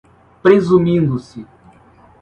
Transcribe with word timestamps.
presumindo-se 0.41 1.41